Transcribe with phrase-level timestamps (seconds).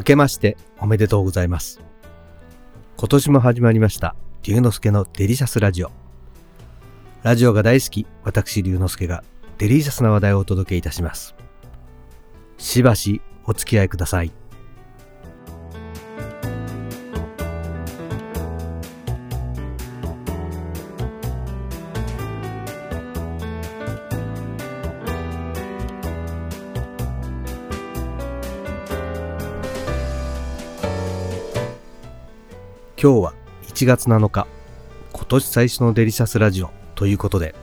[0.00, 1.78] 明けましておめでとうございます。
[2.96, 5.90] 今年も始まりました、龍之介のデリシャスラジオ。
[7.22, 9.22] ラジオが大好き、私龍之介が
[9.58, 11.34] デリシャスな話題をお届けいたします。
[12.56, 14.32] しばしお付き合いください。
[33.02, 33.32] 今日は
[33.62, 34.46] 1月7日、
[35.14, 37.54] 今年最初のデリシャスラジオということで、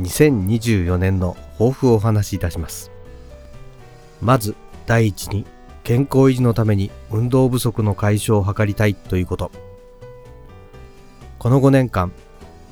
[0.00, 2.90] 2024年の抱負をお話しいたします。
[4.20, 5.46] まず、第一に、
[5.84, 9.52] 健康維持のために運動不足の解消を図りたいということ。
[11.38, 12.10] この5年間、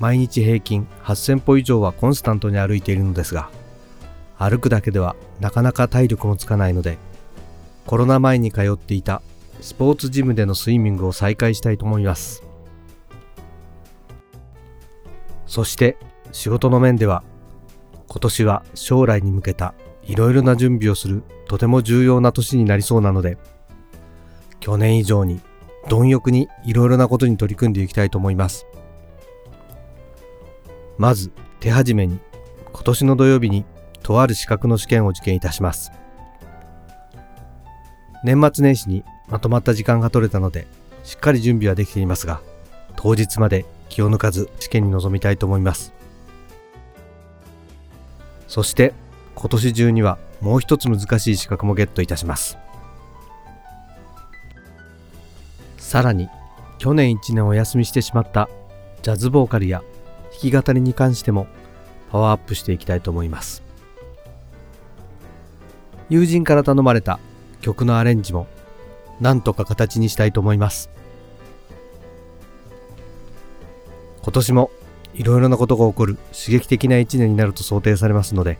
[0.00, 3.50] 毎日平均8000歩以上はコンスタントに歩いているのですが、
[4.36, 6.98] 歩くだけではなかなか体力もつかないので、
[7.86, 9.22] コロナ前に通っていた
[9.60, 12.42] スポーツジムでのスイミングを再開したいと思います。
[15.46, 15.96] そして
[16.32, 17.22] 仕事の面では
[18.08, 23.38] 今年は将来に向けたいろいろな準備をするとても重要な年になりそうなので
[24.60, 25.40] 去年以上に
[25.88, 28.66] 貪欲にいろいろなことに取り組んでいきたいと思います。
[30.96, 32.18] まず手始めに
[32.72, 33.64] 今年の土曜日に
[34.02, 35.92] とある資格の試験を受験いたします。
[38.22, 40.66] 年末年始にまとまった時間が取れたので、
[41.02, 42.40] しっかり準備はできていますが、
[42.96, 45.92] 当日まで気を抜かず試験に臨みたいと思います。
[48.48, 48.92] そして、
[49.34, 52.58] 今年中にはもう一つ難しい資格もゲットいたします。
[55.78, 56.28] さらに、
[56.78, 58.48] 去年1年お休みしてしまった
[59.02, 59.82] ジャズボーカルや
[60.42, 61.46] 弾き語りに関しても
[62.10, 63.62] パワーアップしていきたいと思います。
[66.10, 67.18] 友人から頼まれた
[67.60, 68.46] 曲のアレンジも
[69.20, 70.90] なんとか形にしたいと思います。
[74.22, 74.70] 今年も
[75.14, 78.58] いろいろなことが起こる刺激的な一年になると想定されますので、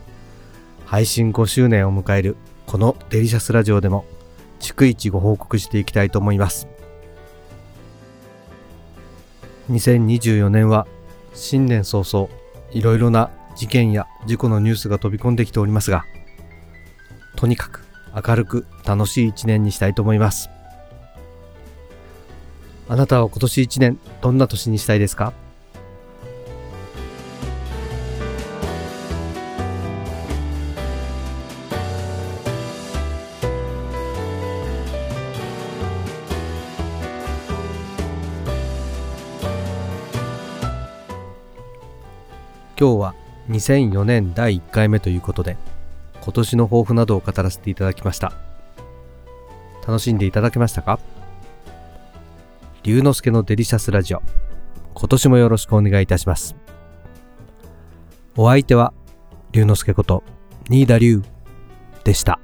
[0.85, 4.05] 配信5周年を迎えるこのデリシャスラジオでも
[4.59, 6.67] 逐一ご報告していきたいと思います。
[9.71, 10.87] 2024年は
[11.33, 12.29] 新年早々
[12.71, 16.05] いろいろな事件や事故のニュースが飛び込んできておりますが、
[17.35, 17.84] とにかく
[18.15, 20.49] 明るく楽しい一年にしたいと思います。
[22.87, 25.33] あなたは今年一年どんな年にしたいですか？
[42.77, 43.15] 今日は
[43.49, 45.55] 2004年第1回目ということで
[46.25, 48.33] 今年の抱負などを語らせていただきました。
[49.87, 50.99] 楽しんでいただけましたか？
[52.81, 54.23] 龍之介のデリシャスラジオ。
[54.95, 56.55] 今年もよろしくお願いいたします。
[58.35, 58.91] お相手は、
[59.51, 60.23] 龍之介こと、
[60.67, 61.21] 新田龍
[62.03, 62.39] でした。